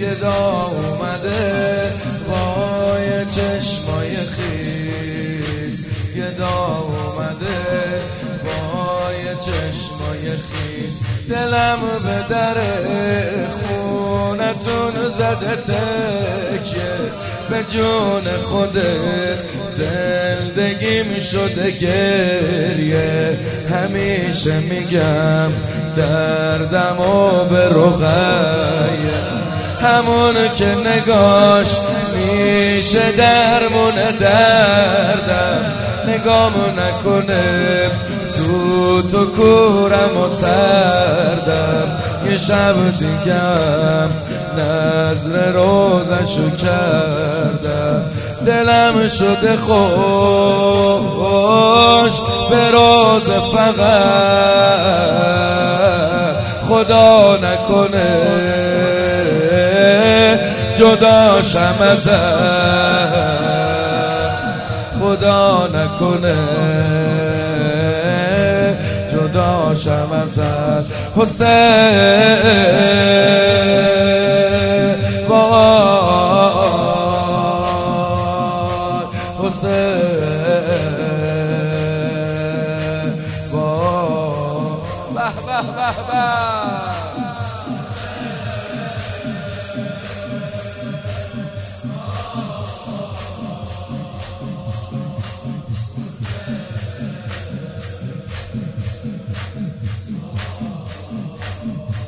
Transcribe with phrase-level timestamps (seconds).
[0.00, 1.92] گدا اومده
[2.28, 5.86] وای چشمای خیز.
[6.16, 7.60] گدا اومده
[8.44, 10.94] وای چشمای خیز.
[11.28, 12.58] دلم به در
[13.50, 16.98] خونتون زده تکیه.
[17.50, 19.40] به جون خودت
[19.76, 23.19] زندگیم شده گریه.
[23.90, 25.50] همیشه میگم
[25.96, 29.20] دردم و به رغیه
[29.82, 31.68] همون که نگاش
[32.14, 35.72] میشه درمون دردم.
[36.08, 37.90] نگام نکنه
[38.36, 41.98] زود و کورم و سردم.
[42.30, 44.10] یه شب دیگم
[44.58, 48.04] نظر روزشو کردم.
[48.46, 49.80] دلم شده خوش.
[52.50, 54.40] به روز فقط
[56.68, 58.10] خدا نکنه.
[60.78, 63.10] جداشم ازم
[65.00, 66.36] خدا نکنه.
[69.12, 72.40] جداشم ازت حسین.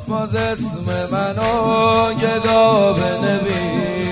[0.09, 4.09] باز اسم منو گدا بنویس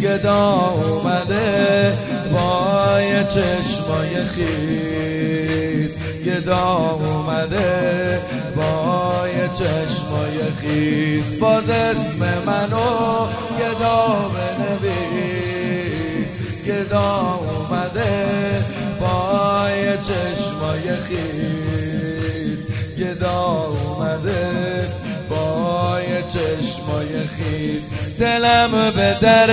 [0.00, 0.44] گدا
[0.84, 2.13] اومده.
[2.32, 5.92] بای چشمای خیز
[6.24, 8.20] گدا اومده
[8.56, 13.26] بای چشمای خیز باز اسم منو
[13.60, 16.32] گدا بنویس
[16.66, 18.14] گدا اومده
[19.00, 22.60] بای چشمای خیز
[22.98, 24.43] گدا اومده بای
[26.34, 27.82] چشمای خیز
[28.20, 29.50] دلم به در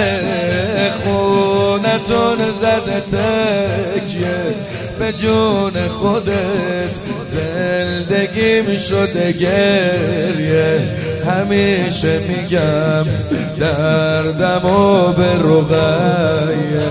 [0.89, 4.55] خونتون زده تکیه.
[4.99, 6.89] به جون خودت
[7.33, 10.79] زندگیم شده گریه.
[11.25, 13.05] همیشه میگم
[13.59, 16.81] دردم و به رغیه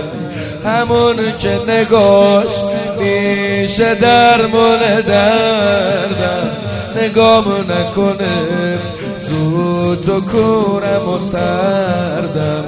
[0.65, 2.47] همون که نگاش
[2.99, 6.70] میشه درمون دردم.
[6.97, 8.79] نگام نکنه.
[9.27, 12.63] زود و کورم و سردم.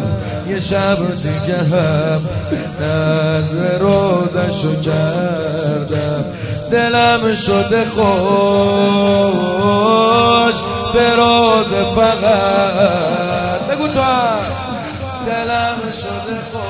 [0.48, 2.22] یه شب دیگه هم
[2.82, 6.26] نظر روزشو کردم.
[6.72, 8.04] دلم شده خوش
[10.94, 14.02] به روز فقط بگو تو
[15.26, 16.64] دلم شده خوش.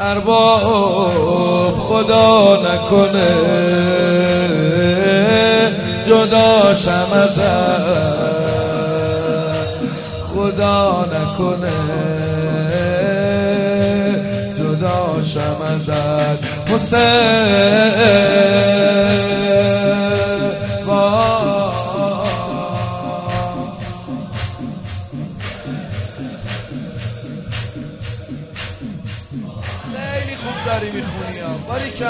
[0.00, 1.27] ارباب
[1.98, 3.30] خدا نکنه.
[6.06, 7.40] جداشم از
[10.34, 11.78] خدا نکنه.
[14.58, 16.38] جداشم ازت
[16.72, 16.98] حسین.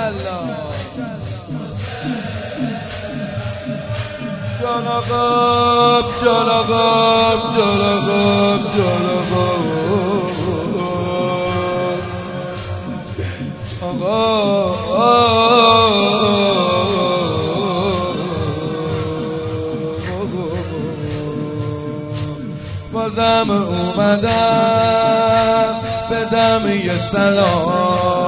[0.09, 0.39] باریکلا
[4.63, 9.19] جان آقا جان آقا جان آقا جان
[22.93, 24.89] بازم اومدم
[26.11, 28.28] بدم یه سلام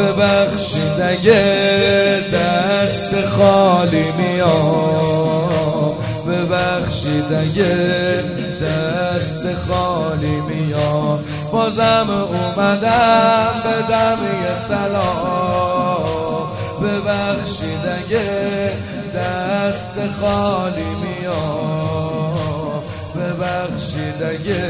[0.00, 5.94] ببخشید اگه دست خالی میام.
[6.28, 8.22] ببخشید اگه
[8.62, 11.24] دست خالی میام.
[11.52, 16.48] بازم اومدم بدم یه سلام.
[16.82, 18.72] ببخشید اگه
[19.16, 22.82] دست خالی میام.
[23.16, 24.60] ببخشید اگه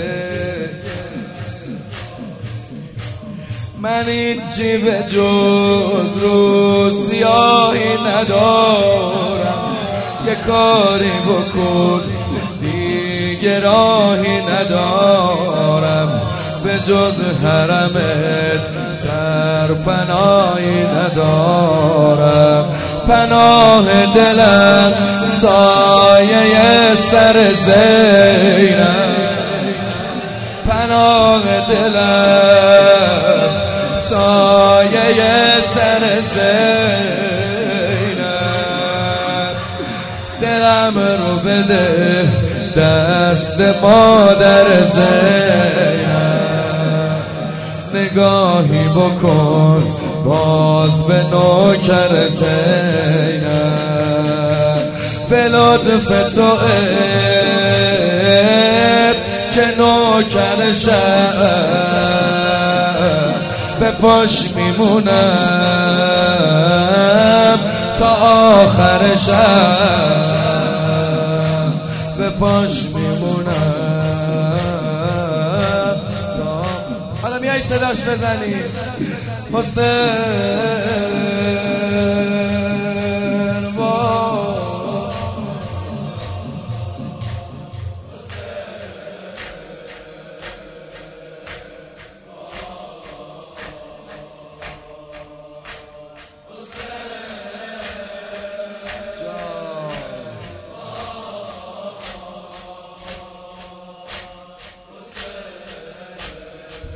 [3.82, 9.60] من هیچی به جز رو سیاهی ندارم.
[10.26, 12.02] یه کاری بکن
[12.62, 16.20] دیگه راهی ندارم.
[16.64, 18.66] به جز حرمت
[19.02, 22.64] سرپناهی ندارم.
[23.08, 23.84] پناه
[24.14, 24.92] دلم
[25.40, 27.36] سایه سر
[27.66, 29.10] زینم.
[30.68, 32.49] پناه دلم
[34.10, 36.02] سایه سر
[36.34, 37.20] زینم
[40.42, 42.28] دلم رو بده
[42.76, 46.10] دست مادر زینب.
[47.94, 49.82] نگاهی بکن
[50.24, 53.50] باز به نوکر زینب.
[55.30, 56.56] به لطف تو
[59.52, 62.49] که نوکر شب
[63.80, 65.08] به پاش میمونم
[67.98, 69.76] تا آخر شب.
[72.18, 73.50] به پاش میمونم
[77.22, 78.54] حالا میای صداش بزنی.
[79.52, 81.39] حسین.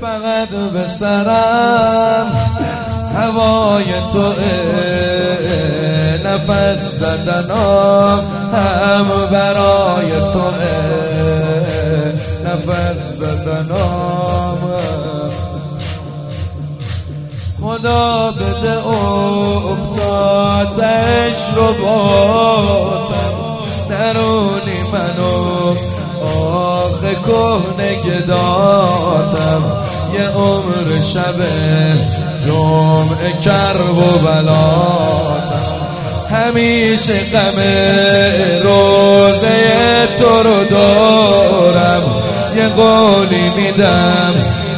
[0.00, 2.32] فقط به سرم.
[3.14, 4.32] هوای تو
[6.24, 8.20] نفس زدنم
[8.52, 10.50] هم برای تو
[12.44, 14.58] نفس زدنم
[17.60, 18.86] خدا بده
[19.66, 20.20] افتادش
[21.56, 22.53] رو باتم
[27.04, 29.62] آخه کهنه گداتم.
[30.14, 31.38] یه عمر شب
[32.46, 35.74] جمعه کرب و بلاتم.
[36.30, 37.58] همیشه غم
[38.62, 42.02] روزه تو رو دارم.
[42.56, 44.34] یه قولی میدم